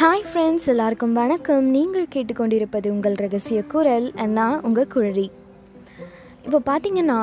Hi 0.00 0.24
friends 0.28 0.66
எல்லாருக்கும் 0.70 1.14
வணக்கம். 1.18 1.66
நீங்கள் 1.74 2.08
கேட்டுக்கொண்டிருப்பது 2.14 2.88
உங்கள் 2.94 3.14
ரகசிய 3.22 3.60
குரல் 3.72 4.06
நான் 4.38 4.56
உங்கள் 4.66 4.88
குழலி 4.94 5.24
இப்போ 6.46 6.58
பார்த்தீங்கன்னா 6.66 7.20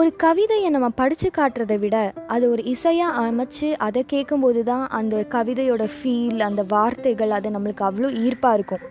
ஒரு 0.00 0.10
கவிதையை 0.24 0.68
நம்ம 0.74 0.88
படித்து 1.00 1.28
காட்டுறதை 1.38 1.78
விட 1.84 1.96
அது 2.34 2.44
ஒரு 2.52 2.64
இசையாக 2.72 3.22
அமைச்சு 3.22 3.68
அதை 3.86 4.02
கேட்கும்போது 4.14 4.62
தான் 4.70 4.84
அந்த 4.98 5.24
கவிதையோட 5.36 5.86
ஃபீல் 5.94 6.40
அந்த 6.48 6.64
வார்த்தைகள் 6.74 7.32
அது 7.38 7.54
நம்மளுக்கு 7.56 7.86
அவ்வளோ 7.88 8.10
ஈர்ப்பாக 8.24 8.58
இருக்கும். 8.58 8.84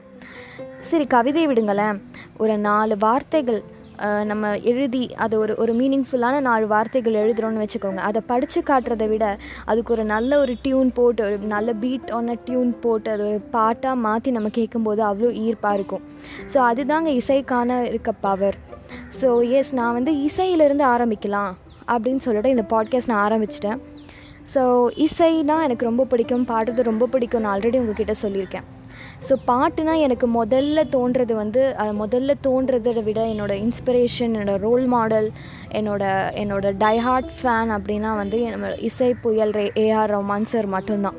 சரி 0.89 1.07
கவிதையை 1.15 1.49
விடுங்களேன். 1.51 1.99
ஒரு 2.43 2.55
நாலு 2.69 2.97
வார்த்தைகள் 3.07 3.61
நம்ம 4.29 4.51
எழுதி 4.71 5.01
அது 5.23 5.35
ஒரு 5.39 5.53
ஒரு 5.63 5.73
மீனிங்ஃபுல்லான 5.79 6.35
நாலு 6.47 6.65
வார்த்தைகள் 6.73 7.17
எழுதுகிறோன்னு 7.21 7.63
வச்சுக்கோங்க. 7.63 8.01
அதை 8.09 8.21
படித்து 8.31 8.59
காட்டுறதை 8.69 9.07
விட 9.13 9.25
அதுக்கு 9.71 9.93
ஒரு 9.95 10.03
நல்ல 10.13 10.39
ஒரு 10.43 10.53
டியூன் 10.61 10.91
போட்டு 10.99 11.23
ஒரு 11.27 11.37
நல்ல 11.55 11.73
பீட் 11.83 12.11
ஆன 12.17 12.35
டியூன் 12.45 12.71
போட்டு 12.85 13.11
அது 13.11 13.23
ஒரு 13.29 13.39
பாட்டாக 13.57 13.95
மாற்றி 14.05 14.31
நம்ம 14.37 14.51
கேட்கும்போது 14.59 15.03
அவ்வளோ 15.09 15.31
ஈர்ப்பாக 15.45 15.77
இருக்கும். 15.79 16.03
ஸோ 16.53 16.59
அதுதாங்க 16.69 17.11
இசைக்கான 17.21 17.79
இருக்க 17.91 18.11
பவர் 18.27 18.59
ஸோ 19.21 19.29
எஸ் 19.59 19.73
நான் 19.79 19.97
வந்து 19.99 20.13
இசையிலேருந்து 20.27 20.85
ஆரம்பிக்கலாம் 20.95 21.53
அப்படின்னு 21.93 22.23
சொல்லிட்டு 22.27 22.55
இந்த 22.55 22.65
பாட்காஸ்ட் 22.73 23.11
நான் 23.13 23.25
ஆரம்பிச்சிட்டேன். 23.27 23.79
ஸோ 24.53 24.61
இசைனால் 25.05 25.65
எனக்கு 25.67 25.89
ரொம்ப 25.91 26.03
பிடிக்கும் 26.11 26.49
பாடுறது 26.51 26.89
ரொம்ப 26.91 27.07
பிடிக்கும் 27.15 27.43
நான் 27.45 27.53
ஆல்ரெடி 27.55 27.79
உங்ககிட்ட 27.83 28.15
சொல்லியிருக்கேன். 28.25 28.67
ஸோ 29.27 29.35
பாட்டுனா 29.47 29.93
எனக்கு 30.05 30.27
முதல்ல 30.41 30.83
தோன்றது 30.95 31.33
வந்து 31.41 31.61
முதல்ல 32.01 32.35
தோன்றதை 32.47 32.93
விட 33.07 33.19
என்னோட 33.33 33.53
இன்ஸ்பிரேஷன் 33.65 34.33
என்னோடய 34.35 34.63
ரோல் 34.67 34.85
மாடல் 34.95 35.29
என்னோட 35.79 36.03
என்னோட 36.43 36.75
டைஹார்ட் 36.85 37.31
ஃபேன் 37.37 37.71
அப்படின்னா 37.77 38.11
வந்து 38.21 38.39
என்னோட 38.49 38.75
இசை 38.89 39.11
புயல் 39.23 39.55
ரே 39.59 39.65
ஏஆர் 39.85 40.13
ரஹ்மான் 40.15 40.49
சார் 40.53 40.69
மட்டும்தான். 40.75 41.17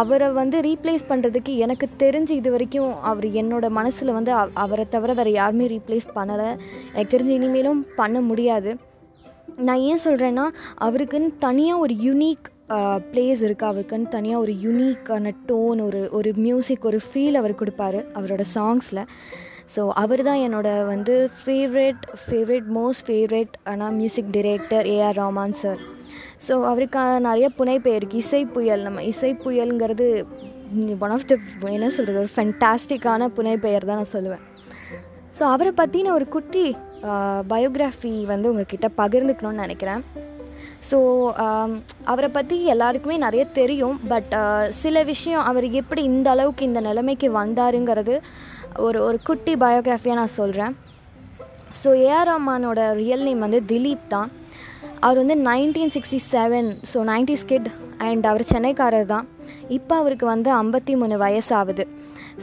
அவரை 0.00 0.28
வந்து 0.38 0.56
ரீப்ளேஸ் 0.68 1.02
பண்ணுறதுக்கு 1.08 1.52
எனக்கு 1.64 1.86
தெரிஞ்சு 2.02 2.32
இது 2.40 2.50
வரைக்கும் 2.54 2.92
அவர் 3.10 3.26
என்னோட 3.40 3.66
மனசில் 3.78 4.16
வந்து 4.16 4.32
அவரை 4.64 4.84
தவிர 4.94 5.12
வேறு 5.18 5.32
யாருமே 5.40 5.66
ரீப்ளேஸ் 5.74 6.08
பண்ணலை. 6.16 6.48
எனக்கு 6.92 7.12
தெரிஞ்சு 7.14 7.36
இனிமேலும் 7.38 7.82
பண்ண 8.00 8.20
முடியாது. 8.30 8.72
நான் 9.66 9.84
ஏன் 9.90 10.04
சொல்கிறேன்னா 10.04 10.46
அவருக்குன்னு 10.86 11.30
தனியாக 11.46 11.82
ஒரு 11.84 11.96
யூனிக் 12.06 12.46
பிளேஸ் 13.10 13.42
இருக்குது 13.46 13.70
அவருக்குன்னு 13.70 14.08
தனியாக 14.08 14.44
ஒரு 14.44 14.52
யூனிக்கான 14.66 15.32
டோன் 15.46 15.80
ஒரு 15.86 16.00
ஒரு 16.18 16.30
மியூசிக் 16.46 16.86
ஒரு 16.90 17.00
ஃபீல் 17.08 17.40
அவர் 17.40 17.60
கொடுப்பாரு 17.60 18.00
அவரோட 18.18 18.44
சாங்ஸில் 18.54 19.02
ஸோ 19.74 19.82
அவர் 20.02 20.22
தான் 20.28 20.40
என்னோட 20.46 20.70
வந்து 20.92 21.14
ஃபேவரேட் 21.42 22.02
ஃபேவரேட் 22.24 22.68
மோஸ்ட் 22.78 23.04
ஃபேவரேட் 23.06 23.54
ஆனால் 23.72 23.94
music 24.00 24.32
director 24.38 24.88
A R 24.94 25.18
Rahman 25.20 25.58
sir 25.62 25.82
so 26.46 26.54
அவருக்கான 26.72 27.20
நிறைய 27.28 27.46
புனைப்பெயர் 27.58 28.00
இருக்குது 28.00 28.22
இசை 28.24 28.42
புயல் 28.56 28.84
நம்ம 28.86 29.02
இசை 29.12 29.30
புயலுங்கிறது 29.44 30.08
ஒன் 31.04 31.14
ஆஃப் 31.16 31.26
த 31.30 31.34
என்ன 31.76 31.88
சொல்கிறது 31.96 32.22
ஒரு 32.24 32.30
ஃபென்டாஸ்டிக்கான 32.34 33.28
புனைப்பெயர் 33.38 33.88
தான் 33.90 34.00
நான் 34.00 34.14
சொல்லுவேன். 34.16 34.44
ஸோ 35.36 35.42
அவரை 35.54 35.72
பற்றின 35.80 36.12
ஒரு 36.12 36.26
குட்டி 36.34 36.64
பயோகிராஃபி 37.52 38.12
வந்து 38.32 38.50
உங்ககிட்ட 38.52 38.88
பகிர்ந்துக்கணும்னு 39.00 39.64
நினைக்கிறேன். 39.66 40.02
ஸோ 40.90 40.98
um, 41.44 41.70
அவரை 42.04 42.28
பற்றி 42.28 42.56
எல்லாருக்குமே 42.74 43.16
நிறைய 43.18 43.44
தெரியும் 43.60 43.96
பட் 44.08 44.32
uh, 44.34 44.64
சில 44.82 45.02
விஷயம் 45.12 45.44
அவர் 45.50 45.66
எப்படி 45.82 46.02
இந்த 46.12 46.28
அளவுக்கு 46.30 46.64
இந்த 46.64 46.80
நிலைமைக்கு 46.80 47.30
வந்தாருங்கிறது 47.40 48.16
ஒரு 48.78 48.98
ஒரு 49.08 49.18
குட்டி 49.22 49.52
பயோகிராஃபியாக 49.56 50.20
நான் 50.20 50.36
சொல்கிறேன் 50.40 50.74
ஸோ 51.80 51.90
ஏஆர் 52.04 52.28
ரஹ்மானோட 52.28 52.80
ரியல் 53.00 53.24
நேம் 53.26 53.44
வந்து 53.46 53.60
திலீப் 53.70 54.04
தான். 54.08 54.30
அவர் 55.00 55.20
வந்து 55.22 55.36
nineteen 55.48 55.92
sixty 55.96 56.18
seven 56.32 56.68
so 56.90 56.98
ninety 57.10 57.36
kid 57.50 57.68
and 58.06 58.24
அவர் 58.30 58.44
சென்னைக்காரர் 58.52 59.10
தான் 59.12 59.26
இப்போ 59.68 59.94
அவருக்கு 59.96 60.26
வந்து 60.26 60.50
ஐம்பத்தி 60.62 60.94
மூணு 61.00 61.16
வயசாகுது. 61.24 61.84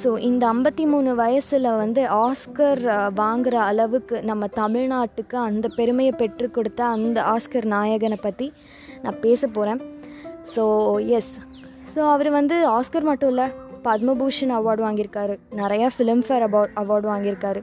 ஸோ 0.02 0.10
இந்த 0.28 0.44
ஐம்பத்தி 0.54 0.84
மூணு 0.92 1.12
வயசில் 1.22 1.70
வந்து 1.82 2.02
ஆஸ்கர் 2.26 2.82
வாங்குற 3.22 3.56
அளவுக்கு 3.70 4.18
நம்ம 4.30 4.48
தமிழ்நாட்டுக்கு 4.60 5.38
அந்த 5.48 5.68
பெருமையை 5.80 6.14
பெற்று 6.22 6.48
கொடுத்த 6.58 6.82
அந்த 6.96 7.18
ஆஸ்கர் 7.34 7.68
நாயகனை 7.76 8.20
பற்றி 8.28 8.48
நான் 9.04 9.20
பேச 9.26 9.48
போகிறேன் 9.48 9.82
ஸோ 10.54 10.64
எஸ் 11.18 11.34
ஸோ 11.94 12.00
அவர் 12.14 12.30
வந்து 12.40 12.58
ஆஸ்கர் 12.78 13.10
மட்டும் 13.12 13.32
இல்லை 13.34 13.48
பத்மபூஷன் 13.86 14.52
அவார்டு 14.58 14.82
வாங்கியிருக்காரு. 14.86 15.36
நிறையா 15.62 15.88
ஃபிலிம்ஃபேர் 15.96 16.44
அவார்ட் 16.48 16.76
அவார்டு 16.82 17.08
வாங்கியிருக்காரு. 17.12 17.62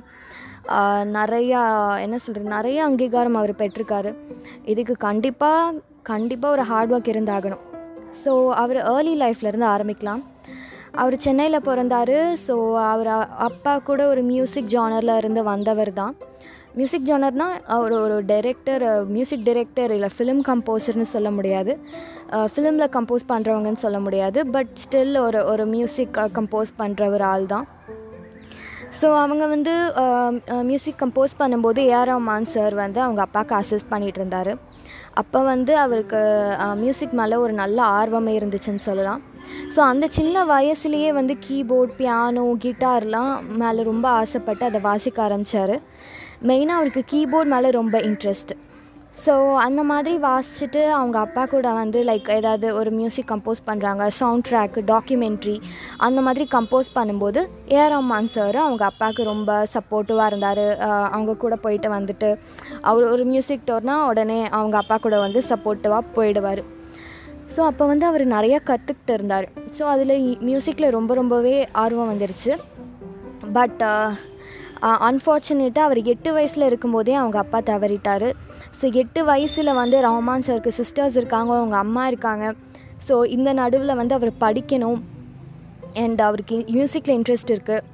நிறையா 1.19 1.61
என்ன 2.05 2.17
சொல்கிறது 2.25 2.55
நிறைய 2.57 2.79
அங்கீகாரம் 2.87 3.39
அவர் 3.41 3.53
பெற்றிருக்காரு. 3.61 4.11
இதுக்கு 4.73 4.95
கண்டிப்பாக 5.09 5.83
கண்டிப்பாக 6.11 6.57
ஒரு 6.57 6.65
ஹார்ட் 6.71 6.93
ஒர்க் 6.95 7.13
இருந்தாகணும். 7.15 7.63
ஸோ 8.23 8.33
அவர் 8.63 8.81
ஏர்லி 8.95 9.15
லைஃப்லேருந்து 9.23 9.69
ஆரம்பிக்கலாம். 9.75 10.23
அவர் 11.03 11.17
சென்னையில் 11.27 11.67
பிறந்தார். 11.69 12.17
ஸோ 12.47 12.55
அவர் 12.93 13.11
அப்பா 13.49 13.73
கூட 13.89 14.01
ஒரு 14.13 14.23
மியூசிக் 14.33 14.71
ஜானரில் 14.75 15.19
இருந்து 15.21 15.43
வந்தவர் 15.53 15.93
தான். 16.01 16.15
மியூசிக் 16.79 17.07
ஜானர்னால் 17.09 17.55
அவர் 17.77 17.95
ஒரு 18.05 18.17
டைரக்டர் 18.31 18.85
மியூசிக் 19.15 19.45
டைரக்டர் 19.49 19.93
இல்லை 19.97 20.11
ஃபிலிம் 20.17 20.43
கம்போசர்னு 20.49 21.07
சொல்ல 21.15 21.29
முடியாது. 21.39 21.73
ஃபிலிமில் 22.53 22.93
கம்போஸ் 22.97 23.31
பண்ணுறவங்கன்னு 23.33 23.85
சொல்ல 23.85 23.99
முடியாது. 24.07 24.39
பட் 24.55 24.73
ஸ்டில் 24.83 25.15
ஒரு 25.27 25.41
ஒரு 25.53 25.65
மியூசிக் 25.75 26.17
கம்போஸ் 26.39 26.73
பண்ணுற 26.81 27.07
ஒரு 27.17 27.25
ஆள் 27.33 27.47
தான். 27.55 27.67
ஸோ 28.99 29.07
அவங்க 29.23 29.45
வந்து 29.55 29.73
மியூசிக் 30.71 31.01
கம்போஸ் 31.05 31.39
பண்ணும்போது 31.43 31.81
ஏஆர் 31.95 32.11
ரஹ்மான் 32.13 32.53
சார் 32.57 32.77
வந்து 32.85 33.01
அவங்க 33.07 33.21
அப்பாவுக்கு 33.27 33.55
அசிஸ்ட் 33.61 33.93
பண்ணிகிட்டு 33.95 34.21
இருந்தார். 34.23 34.53
அப்போ 35.23 35.39
வந்து 35.53 35.73
அவருக்கு 35.85 36.21
மியூசிக் 36.83 37.19
மேலே 37.21 37.37
ஒரு 37.45 37.55
நல்ல 37.63 37.79
ஆர்வமே 37.99 38.35
இருந்துச்சுன்னு 38.39 38.87
சொல்லலாம். 38.89 39.23
ஸோ 39.75 39.81
அந்த 39.93 40.09
சின்ன 40.19 40.45
வயசுலேயே 40.55 41.11
வந்து 41.21 41.37
கீபோர்ட் 41.49 41.97
பியானோ 41.99 42.47
கிட்டார்லாம் 42.65 43.35
மேலே 43.63 43.83
ரொம்ப 43.93 44.09
ஆசைப்பட்டு 44.21 44.65
அதை 44.71 44.81
வாசிக்க 44.81 45.21
ஆரம்பித்தார் 45.27 45.77
மெயினாக 46.51 46.81
அவருக்கு 46.81 47.05
கீபோர்ட் 47.13 47.53
மேலே 47.57 47.71
ரொம்ப 47.81 47.99
இன்ட்ரெஸ்ட் 48.09 48.55
ஸோ 49.25 49.33
அந்த 49.65 49.81
மாதிரி 49.83 50.13
வாசிச்சுட்டு 50.25 50.83
அவங்க 50.97 51.17
அப்பா 51.25 51.43
கூட 51.53 51.69
வந்து 51.79 51.99
லைக் 52.09 52.29
ஏதாவது 52.37 52.67
ஒரு 52.81 52.91
மியூசிக் 52.99 53.29
கம்போஸ் 53.31 53.65
பண்ணுறாங்க 53.69 54.05
சவுண்ட் 54.19 54.45
ட்ராக்கு 54.49 54.81
டாக்குமெண்ட்ரி 54.91 55.57
அந்த 56.07 56.21
மாதிரி 56.27 56.45
கம்போஸ் 56.55 56.91
பண்ணும்போது 56.99 57.41
ஏஆர் 57.77 57.93
ரம்மான் 57.95 58.31
சார் 58.37 58.59
அவங்க 58.67 58.85
அப்பாவுக்கு 58.91 59.25
ரொம்ப 59.33 59.51
சப்போர்ட்டிவாக 59.75 60.31
இருந்தார். 60.31 60.65
அவங்க 61.15 61.39
கூட 61.45 61.57
போயிட்டு 61.65 61.91
வந்துட்டு 61.99 62.31
அவர் 62.91 63.11
ஒரு 63.13 63.25
மியூசிக் 63.33 63.69
டோர்னால் 63.71 64.07
உடனே 64.11 64.41
அவங்க 64.59 64.77
அப்பா 64.83 64.99
கூட 65.07 65.19
வந்து 65.27 65.43
சப்போர்ட்டிவாக 65.51 66.13
போயிடுவார். 66.17 66.63
ஸோ 67.55 67.61
அப்போ 67.61 67.85
வந்து 67.87 68.07
அவர் 68.07 68.25
நிறையா 68.29 68.59
கற்றுக்கிட்டு 68.71 69.13
இருந்தார் 69.13 69.47
ஸோ 69.79 69.83
அதில் 69.93 70.15
மியூசிக்கில் 70.41 70.95
ரொம்ப 70.97 71.15
ரொம்பவே 71.15 71.55
ஆர்வம் 71.83 72.11
வந்துருச்சு. 72.13 72.53
பட் 73.53 73.83
uh, 73.83 74.11
அன்ஃபார்ச்சுனேட்டாக 75.09 75.87
அவர் 75.89 76.01
எட்டு 76.13 76.31
வயசில் 76.33 76.67
இருக்கும்போதே 76.67 77.15
அவங்க 77.15 77.39
அப்பா 77.39 77.59
தவறிட்டார். 77.61 78.29
ஸோ 78.79 78.87
எட்டு 78.93 79.21
வயசில் 79.25 79.73
வந்து 79.73 79.97
ரஹ்மான் 80.01 80.47
சாருக்கு 80.47 80.73
சிஸ்டர்ஸ் 80.81 81.17
இருக்காங்க 81.17 81.53
அவங்க 81.53 81.77
அம்மா 81.77 82.07
இருக்காங்க. 82.07 82.55
ஸோ 83.09 83.15
இந்த 83.37 83.53
நடுவில் 83.53 83.95
வந்து 83.95 84.15
அவர் 84.15 84.33
படிக்கணும். 84.45 85.01
அண்ட் 85.95 86.21
அவருக்கு 86.21 86.57
மியூசிக்கில் 86.77 87.17
இன்ட்ரெஸ்ட் 87.19 87.53
இருக்குது 87.57 87.85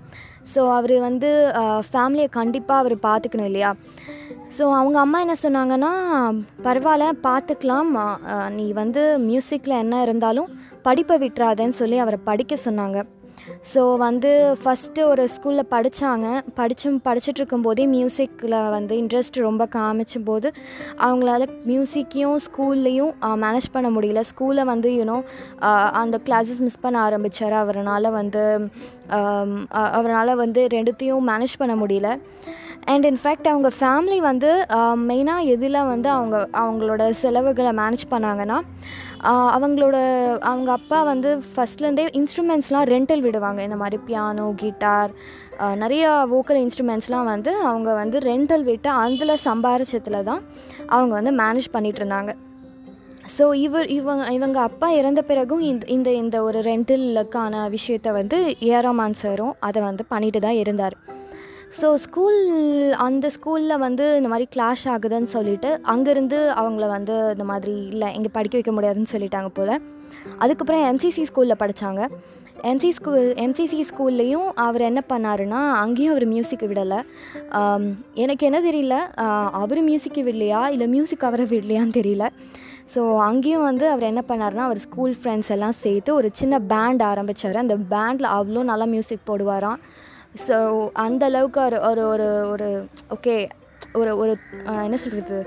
ஸோ 0.52 0.62
அவர் 0.78 0.94
வந்து 1.06 1.30
ஃபேமிலியை 1.88 2.28
கண்டிப்பாக 2.38 2.82
அவர் 2.82 2.94
பார்த்துக்கணும் 3.08 3.50
இல்லையா? 3.50 3.70
ஸோ 4.56 4.64
அவங்க 4.80 4.98
அம்மா 5.04 5.18
என்ன 5.24 5.36
சொன்னாங்கன்னா 5.42 5.92
பரவாயில்ல 6.66 7.06
பார்த்துக்கலாம் 7.28 7.90
நீ 8.58 8.66
வந்து 8.82 9.02
மியூசிக்கில் 9.28 9.80
என்ன 9.84 10.02
இருந்தாலும் 10.06 10.52
படிப்பை 10.88 11.16
விட்டுறாதேன்னு 11.24 11.80
சொல்லி 11.82 11.98
அவரை 12.04 12.18
படிக்க 12.30 12.54
சொன்னாங்க. 12.66 12.98
ஸோ 13.72 13.82
வந்து 14.04 14.30
ஃபஸ்ட்டு 14.62 15.06
ஒரு 15.12 15.22
ஸ்கூலில் 15.34 15.70
படித்தாங்க 15.74 16.26
படித்தும் 16.58 16.98
படிச்சுட்டு 17.06 17.40
இருக்கும்போதே 17.40 17.84
மியூசிக்கில் 17.94 18.56
வந்து 18.76 18.94
இன்ட்ரெஸ்ட் 19.02 19.38
ரொம்ப 19.48 19.64
காமிச்சும் 19.76 20.26
போது 20.30 20.48
அவங்களால 21.06 21.48
மியூசிக்கையும் 21.70 22.38
ஸ்கூல்லையும் 22.46 23.12
மேனேஜ் 23.44 23.68
பண்ண 23.76 23.90
முடியல. 23.96 24.22
ஸ்கூலில் 24.32 24.70
வந்து 24.72 24.90
யூனோ 24.98 25.18
அந்த 26.02 26.18
கிளாஸஸ் 26.28 26.62
மிஸ் 26.66 26.82
பண்ண 26.84 26.98
ஆரம்பித்தார் 27.08 27.56
அவரால் 27.62 28.10
வந்து 28.20 28.44
அவரால் 29.96 30.40
வந்து 30.44 30.62
ரெண்டுத்தையும் 30.76 31.26
மேனேஜ் 31.32 31.60
பண்ண 31.62 31.76
முடியல. 31.82 32.10
அண்ட் 32.92 33.06
இன்ஃபேக்ட் 33.10 33.48
அவங்க 33.52 33.68
ஃபேமிலி 33.78 34.18
வந்து 34.30 34.50
மெயினாக 35.10 35.48
எதில் 35.54 35.78
வந்து 35.92 36.08
அவங்க 36.16 36.36
அவங்களோட 36.62 37.02
செலவுகளை 37.22 37.72
மேனேஜ் 37.80 38.04
பண்ணாங்கன்னா 38.12 38.58
அவங்களோட 39.56 39.96
அவங்க 40.50 40.70
அப்பா 40.78 40.98
வந்து 41.10 41.30
ஃபஸ்ட்லேருந்தே 41.52 42.04
இன்ஸ்ட்ருமெண்ட்ஸ்லாம் 42.20 42.88
ரெண்டல் 42.94 43.22
விடுவாங்க. 43.26 43.60
இந்த 43.68 43.76
மாதிரி 43.82 43.98
பியானோ 44.08 44.46
கிட்டார் 44.62 45.12
நிறையா 45.82 46.10
வோக்கல் 46.32 46.60
இன்ஸ்ட்ருமெண்ட்ஸ்லாம் 46.64 47.30
வந்து 47.32 47.50
அவங்க 47.70 47.90
வந்து 48.00 48.18
ரெண்டல் 48.30 48.66
விட்டு 48.70 48.90
அதில் 49.04 49.42
சம்பாரிச்சத்தில் 49.46 50.26
தான் 50.30 50.42
அவங்க 50.94 51.12
வந்து 51.18 51.32
மேனேஜ் 51.42 51.68
பண்ணிகிட்டு 51.76 52.02
இருந்தாங்க. 52.02 52.32
ஸோ 53.36 53.44
இவர் 53.66 53.86
இவங்க 53.98 54.24
இவங்க 54.38 54.58
அப்பா 54.68 54.88
இறந்த 55.00 55.20
பிறகும் 55.30 55.62
இந்த 55.70 55.84
இந்த 55.96 56.10
இந்த 56.22 56.36
ஒரு 56.48 56.58
ரெண்டலுக்கான 56.70 57.62
விஷயத்த 57.76 58.08
வந்து 58.20 58.38
ஏராமான் 58.74 59.20
சாரும் 59.22 59.54
அதை 59.68 59.82
வந்து 59.88 60.04
பண்ணிட்டு 60.12 60.40
தான் 60.46 60.60
இருந்தார். 60.62 60.96
ஸோ 61.78 61.88
ஸ்கூல் 62.02 62.38
அந்த 63.04 63.26
ஸ்கூலில் 63.36 63.80
வந்து 63.84 64.04
இந்த 64.18 64.28
மாதிரி 64.32 64.46
கிளாஷ் 64.54 64.84
ஆகுதுன்னு 64.92 65.30
சொல்லிட்டு 65.34 65.70
அங்கேருந்து 65.92 66.38
அவங்கள 66.60 66.84
வந்து 66.94 67.14
இந்த 67.34 67.44
மாதிரி 67.50 67.74
இல்லை 67.94 68.08
இங்கே 68.16 68.30
படிக்க 68.36 68.54
வைக்க 68.58 68.72
முடியாதுன்னு 68.76 69.12
சொல்லிட்டாங்க 69.12 69.50
போல். 69.56 69.72
அதுக்கப்புறம் 70.42 70.84
எம்சிசி 70.90 71.24
ஸ்கூலில் 71.30 71.60
படித்தாங்க 71.62 72.02
எம்சி 72.70 72.90
ஸ்கூல் 72.98 73.26
எம்சிசி 73.44 73.80
ஸ்கூல்லையும் 73.90 74.48
அவர் 74.66 74.86
என்ன 74.90 75.00
பண்ணாருன்னா 75.12 75.62
அங்கேயும் 75.82 76.14
அவர் 76.14 76.26
மியூசிக் 76.34 76.64
விடலை. 76.70 77.00
எனக்கு 78.24 78.46
என்ன 78.50 78.60
தெரியல 78.68 78.96
அவர் 79.62 79.82
மியூசிக்கு 79.90 80.22
விடலையா 80.28 80.62
இல்லை 80.76 80.88
மியூசிக் 80.94 81.28
அவரை 81.30 81.46
விடலையான்னு 81.54 81.98
தெரியல. 82.00 82.26
ஸோ 82.94 83.02
அங்கேயும் 83.28 83.68
வந்து 83.70 83.84
அவர் 83.92 84.10
என்ன 84.12 84.22
பண்ணார்னா 84.30 84.64
அவர் 84.68 84.84
ஸ்கூல் 84.86 85.14
ஃப்ரெண்ட்ஸ் 85.20 85.52
எல்லாம் 85.56 85.78
சேர்த்து 85.84 86.10
ஒரு 86.20 86.30
சின்ன 86.40 86.54
பேண்ட் 86.72 87.04
ஆரம்பித்தார் 87.12 87.64
அந்த 87.66 87.76
பேண்டில் 87.94 88.34
அவ்வளோ 88.38 88.62
நல்லா 88.72 88.88
மியூசிக் 88.96 89.28
போடுவாராம். 89.30 89.80
ஸோ 90.46 90.56
அந்த 91.06 91.24
அளவுக்கு 91.30 91.60
ஒரு 91.68 91.78
ஒரு 91.90 92.04
ஒரு 92.12 92.28
ஒரு 92.52 92.68
ஓகே 93.16 93.36
ஒரு 94.00 94.12
ஒரு 94.22 94.32
என்ன 94.86 94.96
சொல்கிறது 95.04 95.38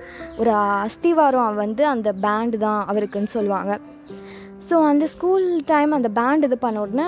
ஒரு 0.42 0.52
அஸ்திவாரம் 0.86 1.62
வந்து 1.64 1.84
அந்த 1.94 2.10
பேண்டு 2.26 2.58
தான் 2.66 2.82
அவருக்குன்னு 2.92 3.36
சொல்லுவாங்க. 3.38 3.74
ஸோ 4.68 4.78
அந்த 4.90 5.06
ஸ்கூல் 5.14 5.46
டைம் 5.72 5.92
அந்த 5.98 6.10
பேண்ட் 6.18 6.46
இது 6.48 6.58
பண்ண 6.64 6.78
உடனே 6.86 7.06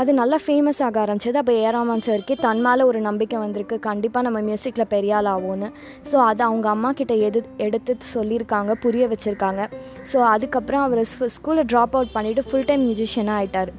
அது 0.00 0.10
நல்லா 0.20 0.38
ஃபேமஸ் 0.44 0.80
ஆக 0.86 0.98
ஆரம்பிச்சது. 1.04 1.38
அப்போ 1.40 1.54
ஏராமான் 1.66 2.04
சாருக்கே 2.06 2.36
தன் 2.44 2.62
மேலே 2.66 2.82
ஒரு 2.90 2.98
நம்பிக்கை 3.06 3.38
வந்திருக்கு. 3.44 3.76
கண்டிப்பாக 3.88 4.26
நம்ம 4.26 4.40
மியூசிக்கில் 4.48 4.90
பெரிய 4.94 5.16
ஆள் 5.18 5.30
ஆகும்னு 5.34 5.68
ஸோ 6.10 6.16
அதை 6.28 6.42
அவங்க 6.48 6.68
அம்மா 6.74 6.92
கிட்ட 7.00 7.14
எது 7.28 7.42
எடுத்து 7.66 7.96
சொல்லியிருக்காங்க 8.14 8.74
புரிய 8.84 9.06
வச்சுருக்காங்க. 9.12 9.64
ஸோ 10.12 10.20
அதுக்கப்புறம் 10.34 10.84
அவர் 10.88 11.02
ஸ்கூலில் 11.36 11.68
ட்ராப் 11.74 11.96
அவுட் 11.98 12.16
பண்ணிவிட்டு 12.16 12.46
ஃபுல் 12.48 12.68
டைம் 12.70 12.86
மியூசிஷியனாக 12.88 13.40
ஆகிட்டார் 13.40 13.72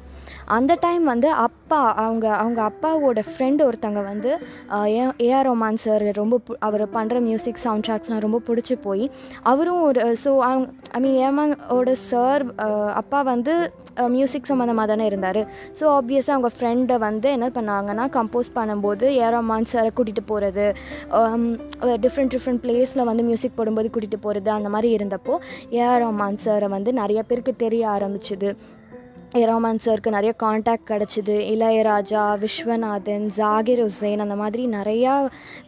அந்த 0.52 0.72
டைம் 0.80 1.04
வந்து 1.04 1.28
அப்பா 1.44 1.80
அவங்க 2.00 2.26
அவங்க 2.36 2.60
அப்பாவோட 2.66 3.20
ஃப்ரெண்டு 3.28 3.62
ஒருத்தங்க 3.64 4.02
வந்து 4.04 4.30
ஏஆர் 5.26 5.48
ரொமான் 5.48 5.80
சார் 5.80 6.04
ரொம்ப 6.14 6.40
பு- 6.46 6.58
அவர் 6.60 6.84
பண்ணுற 6.90 7.20
மியூசிக் 7.20 7.56
சவுண்ட் 7.56 7.86
ட்ராக்ஸ்லாம் 7.86 8.18
ரொம்ப 8.18 8.40
பிடிச்சி 8.46 8.76
போய் 8.82 9.04
அவரும் 9.44 9.82
ஒரு 9.82 10.02
ஸோ 10.24 10.32
அவங்க 10.44 10.66
ஐ 10.92 11.00
மீன் 11.00 11.18
ஏமானோட 11.22 11.92
சார் 12.04 12.44
அப்பா 12.94 13.22
வந்து 13.28 13.54
மியூசிக் 14.08 14.48
சம்மந்தமாக 14.48 14.86
தானே 14.86 15.06
இருந்தார். 15.06 15.38
ஸோ 15.78 15.84
ஆப்வியஸாக 15.96 16.34
அவங்க 16.34 16.50
ஃப்ரெண்டை 16.54 16.98
வந்து 16.98 17.28
என்ன 17.30 17.50
பண்ணாங்கன்னா 17.50 18.04
கம்போஸ் 18.16 18.50
பண்ணும்போது 18.54 19.06
ஏஆர் 19.16 19.36
ரஹ்மான் 19.36 19.70
சாரை 19.72 19.90
கூட்டிகிட்டு 19.92 20.24
போகிறது 20.26 20.66
டிஃப்ரெண்ட் 22.00 22.32
டிஃப்ரெண்ட் 22.34 22.62
பிளேஸில் 22.62 23.04
வந்து 23.04 23.22
மியூசிக் 23.22 23.56
போடும்போது 23.56 23.88
கூட்டிகிட்டு 23.88 24.20
போகிறது 24.20 24.50
அந்த 24.50 24.68
மாதிரி 24.68 24.90
இருந்தப்போ 24.96 25.34
ஏஆர் 25.78 26.02
ரொமான் 26.02 26.42
சாரை 26.44 26.68
வந்து 26.68 26.92
நிறைய 26.92 27.22
பேருக்கு 27.22 27.54
தெரிய 27.56 27.88
ஆரம்பிச்சுது. 27.88 28.50
ஏராமான் 29.38 29.80
சருக்கு 29.82 30.10
நிறைய 30.14 30.30
காண்டாக்ட் 30.42 30.86
கிடச்சிது. 30.90 31.34
இளையராஜா 31.52 32.22
விஸ்வநாதன் 32.42 33.26
ஜாகிர் 33.36 33.82
உசேன் 33.84 34.22
அந்த 34.24 34.36
மாதிரி 34.40 34.62
நிறையா 34.74 35.12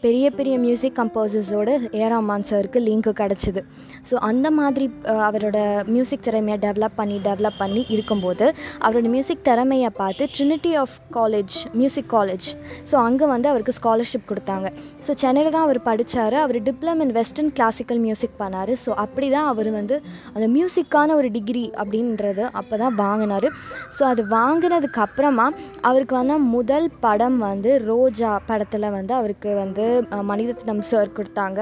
பெரிய 0.04 0.24
பெரிய 0.38 0.54
மியூசிக் 0.64 0.96
கம்போசர்ஸோடு 0.98 1.74
ஏராமான் 2.04 2.46
சருக்கு 2.48 2.80
லிங்க் 2.86 3.08
கிடச்சிது. 3.20 3.60
ஸோ 4.08 4.14
அந்த 4.30 4.46
மாதிரி 4.58 4.86
அவரோட 5.28 5.58
மியூசிக் 5.94 6.24
திறமையை 6.28 6.56
டெவலப் 6.64 6.96
பண்ணி 7.00 7.18
டெவலப் 7.28 7.60
பண்ணி 7.62 7.84
இருக்கும்போது 7.96 8.48
அவரோட 8.86 9.06
மியூசிக் 9.14 9.44
திறமையை 9.50 9.90
பார்த்து 10.00 10.28
Trinity 10.36 10.72
of 10.82 10.96
college 11.18 11.56
music 11.82 12.10
college 12.16 12.48
so 12.90 12.96
அங்கே 13.06 13.28
வந்து 13.34 13.50
அவருக்கு 13.52 13.76
ஸ்காலர்ஷிப் 13.78 14.28
கொடுத்தாங்க. 14.32 14.66
ஸோ 15.06 15.10
சென்னையில் 15.22 15.54
தான் 15.56 15.66
அவர் 15.68 15.82
படித்தார் 15.88 16.38
அவர் 16.42 16.60
diploma 16.70 17.02
in 17.06 17.14
western 17.20 17.54
classical 17.60 18.02
music 18.08 18.36
பண்ணார். 18.42 18.74
ஸோ 18.86 18.90
அப்படி 19.06 19.30
தான் 19.36 19.48
அவர் 19.54 19.72
வந்து 19.78 19.98
அந்த 20.34 20.48
மியூசிக்கான 20.58 21.14
ஒரு 21.22 21.30
டிகிரி 21.38 21.64
அப்படின்றது 21.84 22.44
அப்போ 22.62 22.74
தான் 22.84 22.98
வாங்கினார். 23.04 23.48
ஸோ 23.96 24.02
அது 24.10 24.22
வாங்கினதுக்கு 24.36 25.00
அப்புறமா 25.06 25.46
அவருக்கு 25.88 26.14
வந்து 26.18 26.36
முதல் 26.54 26.88
படம் 27.04 27.38
வந்து 27.48 27.70
ரோஜா 27.90 28.30
படத்தில் 28.50 28.94
வந்து 28.96 29.12
அவருக்கு 29.20 29.50
வந்து 29.62 29.84
மணிரத்னம் 30.30 30.84
சார் 30.90 31.16
கொடுத்தாங்க. 31.18 31.60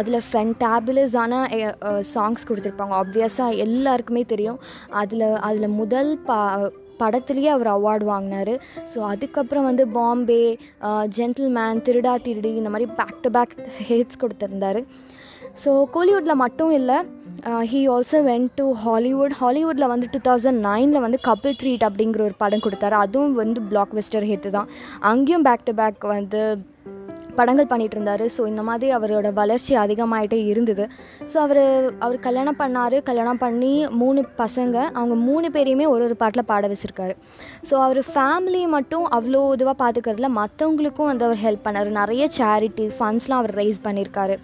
அதில் 0.00 0.26
ஃபென்டாபிலஸான 0.28 1.42
சாங்ஸ் 2.12 2.48
கொடுத்துருப்பாங்க. 2.50 2.94
ஆப்வியஸாக 3.02 3.58
எல்லாருக்குமே 3.66 4.24
தெரியும். 4.34 4.60
அதில் 5.02 5.26
அதில் 5.48 5.76
முதல் 5.80 6.12
பா 6.28 6.38
படத்துலேயே 7.00 7.50
அவர் 7.54 7.68
அவார்டு 7.74 8.04
வாங்கினார். 8.10 8.52
ஸோ 8.90 8.98
அதுக்கப்புறம் 9.12 9.66
வந்து 9.68 9.84
பாம்பே 9.96 10.42
ஜென்டில்மேன் 11.16 11.82
திருடா 11.86 12.12
திருடி 12.26 12.50
இந்த 12.60 12.70
மாதிரி 12.74 12.88
பேக் 12.98 13.22
டு 13.24 13.30
பேக் 13.36 13.54
ஹேட்ஸ் 13.88 14.20
கொடுத்துருந்தாரு. 14.22 14.82
ஸோ 15.62 15.70
கோலிவுட்டில் 15.94 16.42
மட்டும் 16.44 16.72
இல்லை 16.80 16.98
he 17.70 17.80
also 17.92 18.18
went 18.28 18.46
to 18.54 18.64
Hollywood 18.84 19.34
ஹாலிவுட்டில் 19.40 19.90
வந்து 19.92 20.06
டூ 20.12 20.18
தௌசண்ட் 20.26 20.60
நைனில் 20.66 21.04
வந்து 21.04 21.18
கபிள் 21.28 21.56
ட்ரீட் 21.60 21.86
அப்படிங்கிற 21.88 22.20
ஒரு 22.28 22.36
படம் 22.42 22.64
கொடுத்தாரு. 22.64 22.96
அதுவும் 23.04 23.34
வந்து 23.34 23.60
பிளாக் 23.70 23.94
வெஸ்டர் 23.98 24.26
ஹிட்டு 24.30 24.50
தான். 24.50 24.68
அங்கேயும் 25.12 25.46
பேக் 25.48 25.64
டு 25.64 25.74
பேக் 25.80 26.04
வந்து 26.16 26.42
படங்கள் 27.38 27.68
பண்ணிகிட்டு 27.72 27.96
இருந்தார் 27.98 28.24
ஸோ 28.36 28.42
இந்த 28.52 28.62
மாதிரி 28.68 28.90
அவரோட 28.98 29.28
வளர்ச்சி 29.40 29.72
அதிகமாகிட்டே 29.84 30.38
இருந்தது. 30.52 30.84
ஸோ 31.32 31.36
அவர் 31.44 31.62
அவர் 32.04 32.18
கல்யாணம் 32.26 32.58
பண்ணார். 32.62 32.96
கல்யாணம் 33.10 33.40
பண்ணி 33.44 33.72
மூணு 34.02 34.22
பசங்க. 34.42 34.76
அவங்க 34.98 35.14
மூணு 35.28 35.48
பேரையுமே 35.56 35.86
ஒரு 35.94 36.04
ஒரு 36.08 36.16
பாட்டில் 36.22 36.48
பாட 36.50 36.70
வச்சுருக்காரு. 36.72 37.16
ஸோ 37.68 37.74
அவர் 37.86 38.00
ஃபேமிலியை 38.12 38.68
மட்டும் 38.76 39.04
அவ்வளோ 39.18 39.42
இதுவாக 39.56 39.76
பார்த்துக்கிறதுல 39.82 40.30
மற்றவங்களுக்கும் 40.40 41.10
வந்து 41.10 41.26
அவர் 41.28 41.42
ஹெல்ப் 41.44 41.64
பண்ணார். 41.66 41.90
நிறைய 42.00 42.22
சேரிட்டி 42.38 42.86
ஃபண்ட்ஸ்லாம் 42.98 43.40
அவர் 43.42 43.54
ரைஸ் 43.60 43.80
பண்ணியிருக்காரு 43.86 44.36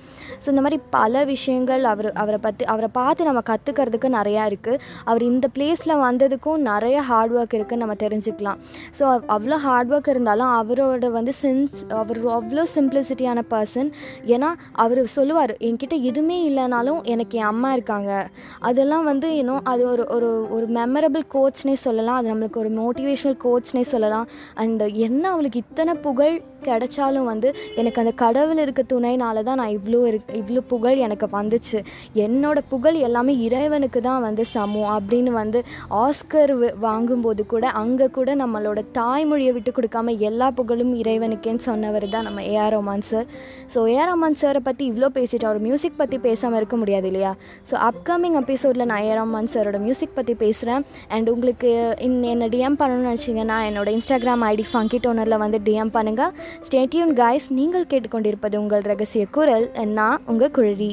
ஸோ 0.42 0.46
இந்த 0.52 0.62
மாதிரி 0.64 0.78
பல 0.96 1.24
விஷயங்கள் 1.32 1.84
அவர் 1.92 2.10
அவரை 2.22 2.38
பற்றி 2.46 2.64
அவரை 2.72 2.88
பார்த்து 2.98 3.28
நம்ம 3.28 3.40
கற்றுக்கிறதுக்கு 3.50 4.08
நிறையா 4.18 4.42
இருக்குது 4.50 4.80
அவர் 5.10 5.24
இந்த 5.30 5.46
பிளேஸில் 5.56 5.94
வந்ததுக்கும் 6.06 6.62
நிறைய 6.70 6.96
ஹார்ட் 7.10 7.34
ஒர்க் 7.38 7.56
இருக்குதுன்னு 7.58 7.84
நம்ம 7.84 7.96
தெரிஞ்சுக்கலாம். 8.04 8.58
ஸோ 8.98 9.04
அவ்வளோ 9.36 9.58
ஹார்ட் 9.66 9.92
ஒர்க் 9.94 10.12
இருந்தாலும் 10.14 10.52
அவரோட 10.60 11.10
வந்து 11.18 11.32
சின்ஸ் 11.42 11.80
அவர் 12.00 12.20
அவ்வளோ 12.38 12.64
சிம்பிளிசிட்டியான 12.78 13.42
பர்சன் 13.50 13.90
ஏன்னா 14.26 14.50
அவர் 14.72 15.06
சொல்லுவார் 15.06 15.56
என்கிட்ட 15.60 16.00
எதுவுமே 16.00 16.38
இல்லைனாலும் 16.50 17.02
எனக்கு 17.02 17.38
என் 17.38 17.44
அம்மா 17.44 17.72
இருக்காங்க. 17.72 18.28
அதெல்லாம் 18.58 19.04
வந்து 19.04 19.36
இன்னும் 19.36 19.64
அது 19.64 19.86
ஒரு 19.90 20.06
ஒரு 20.10 20.30
ஒரு 20.50 20.66
மெமரபிள் 20.68 21.24
கோச்னே 21.34 21.72
சொல்லலாம். 21.72 22.16
அது 22.16 22.34
நம்மளுக்கு 22.34 22.56
ஒரு 22.56 22.70
மோட்டிவேஷனல் 22.70 23.38
கோச்னே 23.44 23.80
சொல்லலாம். 23.80 24.28
அண்ட் 24.54 24.80
என்ன 24.80 25.30
அவளுக்கு 25.30 25.58
இத்தனை 25.58 25.94
புகழ் 25.94 26.42
கிடைச்சாலும் 26.62 27.24
வந்து 27.24 27.48
எனக்கு 27.74 28.00
அந்த 28.00 28.12
கடவுள் 28.22 28.58
இருக்க 28.58 28.82
துணைனால 28.82 29.42
தான் 29.42 29.56
நான் 29.56 29.74
இவ்வளோ 29.76 30.00
இருக் 30.06 30.32
இவ்வளோ 30.32 30.60
புகழ் 30.72 30.98
எனக்கு 30.98 31.26
வந்துச்சு. 31.32 31.78
என்னோட 32.16 32.58
புகழ் 32.68 32.96
எல்லாமே 33.00 33.34
இறைவனுக்கு 33.38 34.00
தான் 34.00 34.20
வந்து 34.20 34.44
சமம் 34.44 34.90
அப்படின்னு 34.96 35.32
வந்து 35.32 35.60
ஆஸ்கர் 36.02 36.52
வாங்கும்போது 36.78 37.46
கூட 37.46 37.66
அங்கே 37.82 38.08
கூட 38.08 38.34
நம்மளோட 38.34 38.84
தாய்மொழியை 38.92 39.52
விட்டு 39.52 39.72
கொடுக்காம 39.72 40.16
எல்லா 40.20 40.50
புகழும் 40.50 40.94
இறைவனுக்கேன்னு 40.94 41.64
சொன்னவர் 41.68 42.08
தான் 42.08 42.26
நம்ம 42.28 42.42
A R 42.52 42.70
Rahman 42.70 43.02
sir 43.02 43.26
so 43.74 43.78
A R 43.88 44.10
Rahman 44.12 44.38
சாரை 44.42 44.60
பற்றி 44.60 44.84
இவ்வளோ 44.90 45.08
பேசிட்டு 45.16 45.46
அவர் 45.46 45.58
மியூசிக் 45.58 45.96
பற்றி 45.96 46.18
பேசாமல் 46.18 46.56
இருக்க 46.56 46.76
முடியாது 46.76 47.06
இல்லையா? 47.06 47.32
ஸோ 47.70 47.74
அப்கமிங் 47.88 48.36
எபிசோடில் 48.42 48.86
நான் 48.86 49.02
ஏஆர் 49.02 49.18
ரஹ்மான் 49.18 49.50
சாரோட 49.54 49.78
மியூசிக் 49.78 50.14
பற்றி 50.14 50.34
பேசுகிறேன் 50.34 50.82
அண்ட் 51.08 51.28
உங்களுக்கு 51.30 51.70
இன் 52.00 52.18
என்னை 52.24 52.48
டிஎம் 52.48 52.78
பண்ணணும்னு 52.80 53.10
நினச்சிங்கன்னா 53.10 53.58
என்னோட 53.68 53.88
இன்ஸ்டாகிராம் 53.96 54.44
ஐடி 54.48 54.66
ஃபங்கி 54.72 54.98
டோனரில் 54.98 55.38
வந்து 55.38 55.60
டிஎம் 55.66 55.92
பண்ணுங்கள் 55.92 56.32
ஸ்டேட்யூன் 56.66 57.12
காய்ஸ் 57.12 57.48
நீங்கள் 57.52 57.90
கேட்டுக்கொண்டிருப்பது 57.90 58.56
உங்கள் 58.56 58.88
ரகசிய 58.92 59.26
குரல் 59.36 59.66
நான் 59.98 60.20
உங்கள் 60.26 60.54
குழலி. 60.56 60.92